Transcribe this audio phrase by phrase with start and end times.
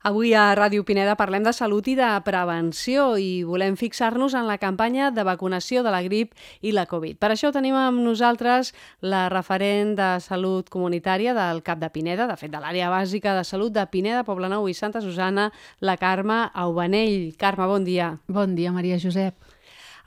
[0.00, 4.56] Avui a Ràdio Pineda parlem de salut i de prevenció i volem fixar-nos en la
[4.56, 6.32] campanya de vacunació de la grip
[6.64, 7.18] i la Covid.
[7.20, 8.72] Per això tenim amb nosaltres
[9.04, 13.44] la referent de salut comunitària del CAP de Pineda, de fet de l'àrea bàsica de
[13.44, 15.50] salut de Pineda, Poblenou i Santa Susana,
[15.84, 17.34] la Carme Aubanell.
[17.36, 18.14] Carme, bon dia.
[18.24, 19.36] Bon dia, Maria Josep.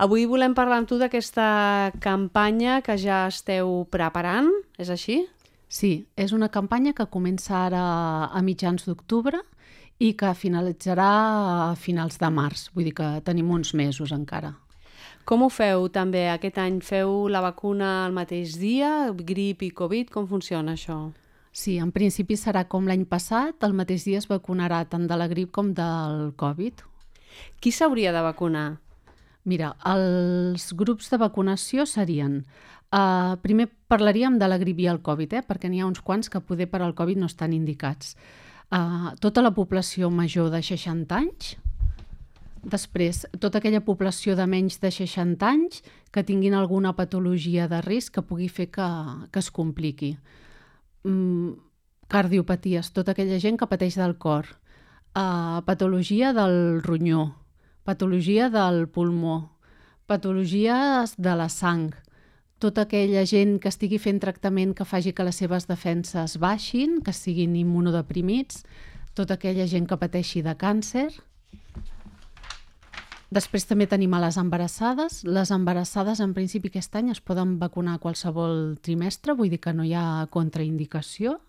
[0.02, 4.50] Avui volem parlar amb tu d'aquesta campanya que ja esteu preparant,
[4.82, 5.28] és així?
[5.70, 7.84] Sí, és una campanya que comença ara
[8.34, 9.46] a mitjans d'octubre
[10.00, 11.10] i que finalitzarà
[11.70, 14.54] a finals de març, vull dir que tenim uns mesos encara.
[15.24, 16.26] Com ho feu també?
[16.28, 20.10] Aquest any feu la vacuna al mateix dia, grip i Covid?
[20.12, 20.98] Com funciona això?
[21.54, 25.30] Sí, en principi serà com l'any passat, el mateix dia es vacunarà tant de la
[25.32, 26.82] grip com del Covid.
[27.62, 28.68] Qui s'hauria de vacunar?
[29.46, 32.44] Mira, els grups de vacunació serien...
[32.94, 35.40] Uh, primer parlaríem de la grip i el Covid, eh?
[35.42, 38.12] perquè n'hi ha uns quants que poder per al Covid no estan indicats
[38.74, 41.54] uh, tota la població major de 60 anys,
[42.64, 45.84] després tota aquella població de menys de 60 anys
[46.16, 48.90] que tinguin alguna patologia de risc que pugui fer que,
[49.32, 50.16] que es compliqui.
[51.04, 51.54] Mm,
[52.08, 54.48] cardiopaties, tota aquella gent que pateix del cor,
[55.18, 57.34] uh, patologia del ronyó,
[57.84, 59.58] patologia del pulmó,
[60.08, 61.92] patologies de la sang,
[62.64, 67.12] tota aquella gent que estigui fent tractament que faci que les seves defenses baixin, que
[67.12, 68.62] siguin immunodeprimits,
[69.20, 71.10] tota aquella gent que pateixi de càncer.
[73.34, 75.24] Després també tenim a les embarassades.
[75.26, 79.84] Les embarassades, en principi, aquest any es poden vacunar qualsevol trimestre, vull dir que no
[79.84, 81.40] hi ha contraindicació.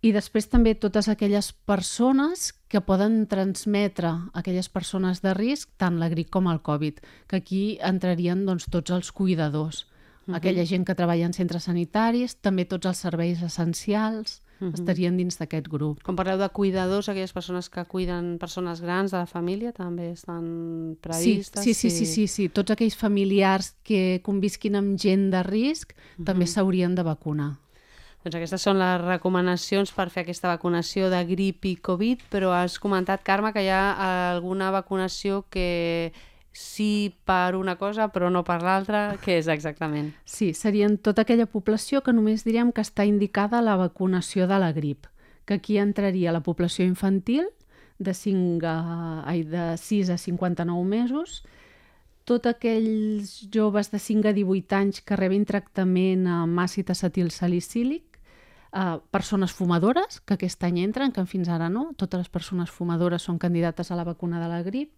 [0.00, 6.08] I després també totes aquelles persones que poden transmetre aquelles persones de risc, tant la
[6.08, 9.84] grip com el Covid, que aquí entrarien doncs, tots els cuidadors
[10.32, 10.36] -huh.
[10.36, 14.74] aquella gent que treballa en centres sanitaris, també tots els serveis essencials uh -huh.
[14.74, 16.02] estarien dins d'aquest grup.
[16.02, 20.96] Com parleu de cuidadors, aquelles persones que cuiden persones grans de la família també estan
[21.00, 21.62] previstes?
[21.62, 22.48] Sí, sí, sí, sí, sí, sí.
[22.48, 26.24] tots aquells familiars que convisquin amb gent de risc uh -huh.
[26.24, 27.56] també s'haurien de vacunar.
[28.24, 32.78] Doncs aquestes són les recomanacions per fer aquesta vacunació de grip i Covid, però has
[32.78, 36.12] comentat, Carme, que hi ha alguna vacunació que
[36.58, 40.10] sí per una cosa però no per l'altra, què és exactament?
[40.26, 44.72] Sí, serien tota aquella població que només diríem que està indicada la vacunació de la
[44.74, 45.06] grip,
[45.46, 47.46] que aquí entraria la població infantil
[47.98, 48.76] de, 5 a,
[49.26, 51.42] ai, de 6 a 59 mesos,
[52.28, 58.18] tots aquells joves de 5 a 18 anys que rebin tractament amb àcid acetil salicílic,
[58.74, 63.22] eh, persones fumadores, que aquest any entren, que fins ara no, totes les persones fumadores
[63.22, 64.92] són candidates a la vacuna de la grip,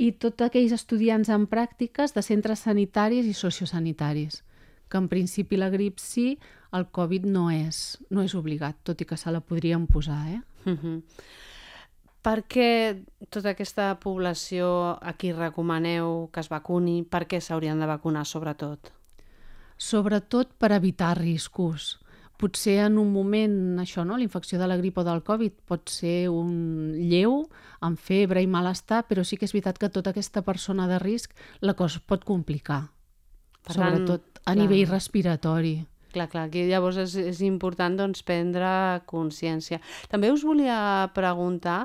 [0.00, 4.40] i tots aquells estudiants en pràctiques de centres sanitaris i sociosanitaris,
[4.88, 6.38] que en principi la grip sí,
[6.72, 10.22] el Covid no és, no és obligat, tot i que se la podríem posar.
[10.28, 10.40] Eh?
[10.64, 11.02] Uh -huh.
[12.22, 17.86] Per què tota aquesta població a qui recomaneu que es vacuni, per què s'haurien de
[17.86, 18.92] vacunar sobretot?
[19.76, 21.99] Sobretot per evitar riscos
[22.40, 23.52] potser en un moment,
[23.82, 24.16] això, no?
[24.16, 27.42] l'infecció de la grip o del Covid pot ser un lleu,
[27.84, 31.36] amb febre i malestar, però sí que és veritat que tota aquesta persona de risc
[31.60, 32.82] la cosa pot complicar,
[33.66, 34.58] per sobretot tant, a clar.
[34.62, 35.76] nivell respiratori.
[36.10, 38.70] Clar, clar, aquí llavors és, és important doncs, prendre
[39.10, 39.78] consciència.
[40.10, 40.80] També us volia
[41.14, 41.84] preguntar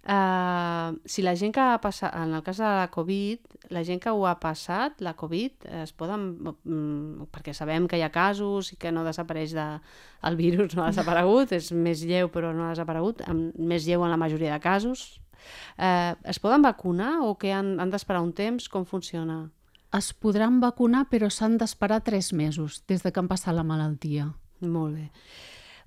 [0.00, 4.00] Uh, si la gent que ha passat, en el cas de la Covid, la gent
[4.00, 8.72] que ho ha passat, la Covid, es poden, mm, perquè sabem que hi ha casos
[8.72, 9.66] i que no desapareix de,
[10.24, 13.20] el virus, no ha desaparegut, és més lleu però no ha desaparegut,
[13.58, 15.20] més lleu en la majoria de casos.
[15.76, 18.68] Uh, es poden vacunar o que han, han d'esperar un temps?
[18.72, 19.50] Com funciona?
[19.96, 24.30] Es podran vacunar però s'han d'esperar tres mesos des de que han passat la malaltia.
[24.60, 25.08] Molt bé.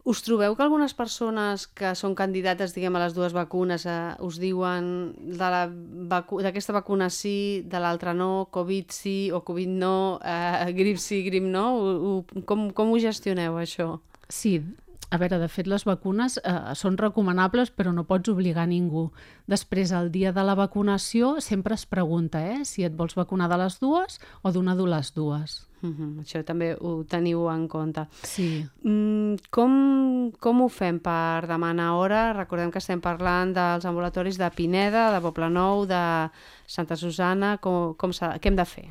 [0.03, 4.35] Us trobeu que algunes persones que són candidates, diguem, a les dues vacunes eh, us
[4.41, 4.89] diuen
[5.39, 11.21] d'aquesta vacu vacuna sí, de l'altra no, Covid sí o Covid no, eh, grip sí,
[11.23, 11.63] grip no?
[11.79, 14.01] U, com, com ho gestioneu, això?
[14.27, 14.57] Sí,
[15.13, 19.11] a veure, de fet, les vacunes eh, són recomanables, però no pots obligar ningú.
[19.45, 23.59] Després, el dia de la vacunació, sempre es pregunta eh, si et vols vacunar de
[23.61, 25.59] les dues o d'una de les dues.
[25.83, 26.23] Uh -huh.
[26.23, 28.07] Això també ho teniu en compte.
[28.23, 28.65] Sí.
[28.81, 32.33] Mm, com, com ho fem per demanar hora?
[32.33, 36.31] Recordem que estem parlant dels ambulatoris de Pineda, de Poblenou, de
[36.65, 37.57] Santa Susana.
[37.57, 38.89] Com, com què hem de fer?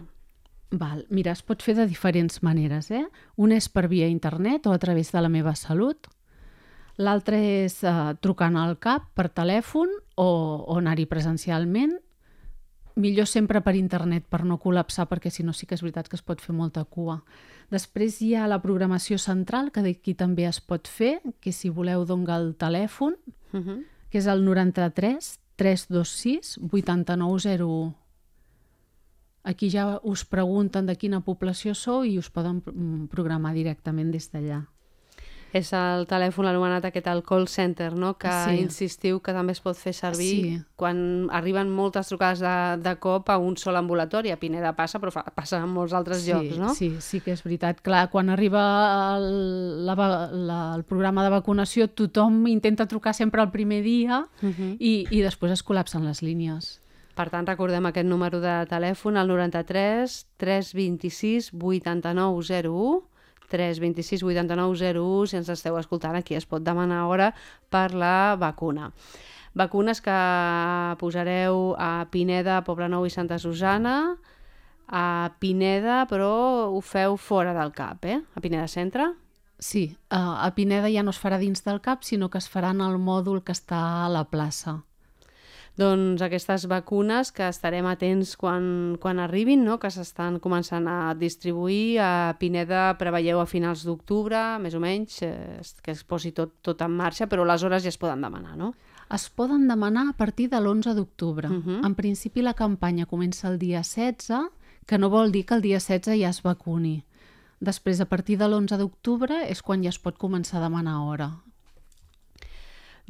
[0.72, 1.04] Val.
[1.10, 2.90] Mira, es pot fer de diferents maneres.
[2.90, 3.04] Eh?
[3.36, 6.08] Un és per via internet o a través de la meva salut.
[6.96, 10.28] L'altre és eh, trucant al CAP per telèfon o,
[10.64, 11.98] o anar-hi presencialment
[12.94, 16.16] millor sempre per internet per no col·lapsar perquè si no sí que és veritat que
[16.18, 17.22] es pot fer molta cua.
[17.72, 22.04] Després hi ha la programació central que d'aquí també es pot fer, que si voleu
[22.04, 23.16] donga el telèfon,
[23.52, 23.84] uh -huh.
[24.10, 28.01] que és el 93 326 8901.
[29.44, 34.30] Aquí ja us pregunten de quina població sou i us poden mm, programar directament des
[34.30, 34.66] d'allà.
[35.52, 38.14] És el telèfon anomenat aquest el call center, no?
[38.16, 38.54] que Sí.
[38.62, 40.62] insistiu que també es pot fer servir Sí.
[40.76, 44.30] quan arriben moltes trucades de, de cop a un sol ambulatori.
[44.30, 46.72] A Pineda passa, però fa, passa en molts altres sí, llocs, no?
[46.74, 47.82] Sí, sí que és veritat.
[47.82, 48.62] Clar, quan arriba
[49.18, 49.94] el, la,
[50.32, 54.76] la, el programa de vacunació, tothom intenta trucar sempre el primer dia Mhm.
[54.80, 56.78] i, i després es col·lapsen les línies.
[57.12, 63.02] Per tant, recordem aquest número de telèfon, el 93 326 8901,
[63.52, 67.32] 326 8901, si ens esteu escoltant, aquí es pot demanar hora
[67.68, 68.92] per la vacuna.
[69.52, 70.18] Vacunes que
[70.96, 74.16] posareu a Pineda, Poblenou i Santa Susana,
[74.88, 78.22] a Pineda, però ho feu fora del CAP, eh?
[78.34, 79.10] A Pineda Centre.
[79.58, 82.72] Sí, a, a Pineda ja no es farà dins del CAP, sinó que es farà
[82.72, 84.80] en el mòdul que està a la plaça.
[85.78, 89.78] Doncs aquestes vacunes que estarem atents quan, quan arribin, no?
[89.80, 91.96] que s'estan començant a distribuir.
[92.04, 96.84] A Pineda preveieu a finals d'octubre, més o menys, eh, que es posi tot, tot
[96.84, 98.74] en marxa, però les hores ja es poden demanar, no?
[99.12, 101.48] Es poden demanar a partir de l'11 d'octubre.
[101.48, 101.84] Mhm.
[101.84, 104.50] En principi la campanya comença el dia 16,
[104.86, 107.04] que no vol dir que el dia 16 ja es vacuni.
[107.60, 111.30] Després, a partir de l'11 d'octubre, és quan ja es pot començar a demanar hora.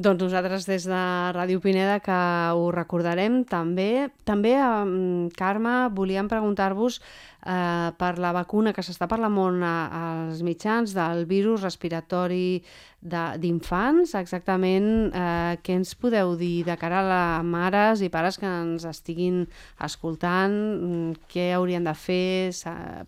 [0.03, 1.01] Doncs nosaltres des de
[1.37, 2.15] Ràdio Pineda que
[2.57, 4.09] ho recordarem també.
[4.27, 6.97] També, eh, Carme, volíem preguntar-vos
[7.45, 9.91] eh, per la vacuna que s'està parlant molt a-
[10.29, 12.63] als mitjans del virus respiratori
[13.03, 14.15] d'infants.
[14.15, 18.85] Exactament eh, què ens podeu dir de cara a les mares i pares que ens
[18.89, 19.45] estiguin
[19.79, 20.57] escoltant?
[20.83, 22.51] Mm, Què haurien de fer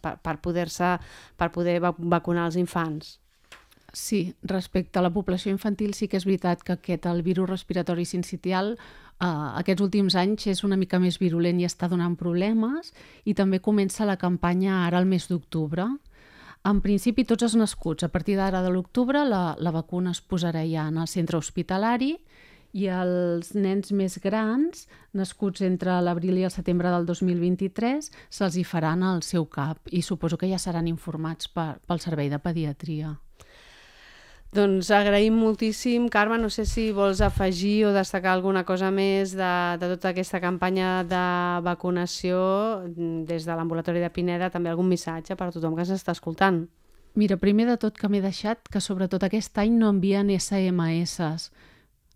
[0.02, 0.98] per, per poder-se
[1.36, 3.16] per poder va- vacunar els infants?
[3.94, 8.02] Sí, respecte a la població infantil sí que és veritat que aquest, el virus respiratori
[8.04, 9.26] sincitial, eh,
[9.60, 12.90] aquests últims anys és una mica més virulent i està donant problemes
[13.24, 15.86] i també comença la campanya ara al mes d'octubre.
[16.66, 20.64] En principi, tots els nascuts, a partir d'ara de l'octubre, la, la vacuna es posarà
[20.66, 22.16] ja en el centre hospitalari
[22.74, 28.64] i els nens més grans, nascuts entre l'abril i el setembre del 2023, se'ls hi
[28.66, 33.14] faran al seu CAP i suposo que ja seran informats per, pel servei de pediatria.
[34.54, 36.06] Doncs agraïm moltíssim.
[36.08, 39.50] Carme, no sé si vols afegir o destacar alguna cosa més de,
[39.82, 41.22] de tota aquesta campanya de
[41.66, 42.38] vacunació
[42.86, 46.14] mm, des de l'ambulatori de Pineda, també algun missatge per a tothom que ens està
[46.14, 46.68] escoltant.
[47.18, 51.50] Mira, primer de tot que m'he deixat que sobretot aquest any no envien SMS.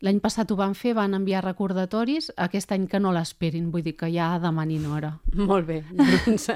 [0.06, 3.96] L'any passat ho van fer, van enviar recordatoris, aquest any que no l'esperin, vull dir
[3.98, 5.16] que ja demanin hora.
[5.34, 6.52] Molt bé, doncs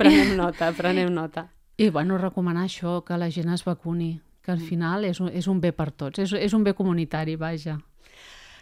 [0.00, 1.50] prenem nota, prenem nota.
[1.76, 4.14] I bueno, recomanar això, que la gent es vacuni,
[4.46, 7.34] que al final és un, és un bé per tots, és, és un bé comunitari,
[7.36, 7.80] vaja.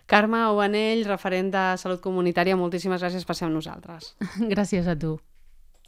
[0.08, 4.14] Carme Obanell, referent de Salut Comunitària, moltíssimes gràcies per ser amb nosaltres.
[4.52, 5.18] Gràcies a tu.